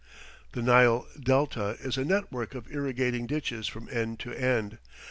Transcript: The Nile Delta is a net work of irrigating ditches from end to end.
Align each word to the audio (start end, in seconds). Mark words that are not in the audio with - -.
The 0.53 0.63
Nile 0.63 1.07
Delta 1.21 1.77
is 1.79 1.95
a 1.95 2.03
net 2.03 2.31
work 2.31 2.55
of 2.55 2.71
irrigating 2.71 3.27
ditches 3.27 3.67
from 3.67 3.87
end 3.91 4.19
to 4.21 4.33
end. 4.33 4.79